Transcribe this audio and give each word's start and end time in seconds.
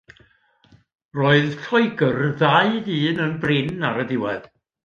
Roedd 1.19 1.53
Lloegr 1.65 2.19
ddau 2.41 2.75
ddyn 2.89 3.23
yn 3.27 3.39
brin 3.45 3.89
ar 3.93 4.05
y 4.07 4.11
diwedd. 4.15 4.53